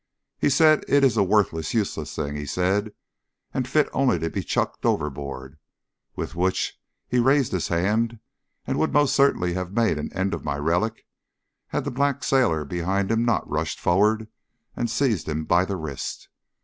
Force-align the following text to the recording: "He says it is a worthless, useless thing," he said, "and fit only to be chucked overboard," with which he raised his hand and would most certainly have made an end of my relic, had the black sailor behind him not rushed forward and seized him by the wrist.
"He 0.39 0.49
says 0.49 0.83
it 0.87 1.03
is 1.03 1.15
a 1.15 1.21
worthless, 1.21 1.75
useless 1.75 2.15
thing," 2.15 2.35
he 2.35 2.47
said, 2.47 2.93
"and 3.53 3.67
fit 3.67 3.87
only 3.93 4.17
to 4.17 4.31
be 4.31 4.41
chucked 4.43 4.83
overboard," 4.83 5.59
with 6.15 6.35
which 6.35 6.79
he 7.07 7.19
raised 7.19 7.51
his 7.51 7.67
hand 7.67 8.17
and 8.65 8.79
would 8.79 8.91
most 8.93 9.15
certainly 9.15 9.53
have 9.53 9.73
made 9.73 9.99
an 9.99 10.11
end 10.13 10.33
of 10.33 10.43
my 10.43 10.57
relic, 10.57 11.05
had 11.67 11.83
the 11.83 11.91
black 11.91 12.23
sailor 12.23 12.65
behind 12.65 13.11
him 13.11 13.23
not 13.25 13.47
rushed 13.47 13.79
forward 13.79 14.27
and 14.75 14.89
seized 14.89 15.29
him 15.29 15.45
by 15.45 15.65
the 15.65 15.75
wrist. 15.75 16.29